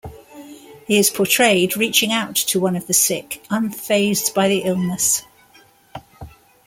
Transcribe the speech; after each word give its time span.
He 0.87 0.97
is 0.97 1.11
portrayed 1.11 1.77
reaching 1.77 2.11
out 2.11 2.33
to 2.35 2.59
one 2.59 2.75
of 2.75 2.87
the 2.87 2.91
sick, 2.95 3.39
unfazed 3.51 4.33
by 4.33 4.47
the 4.47 4.63
illness. 4.63 5.21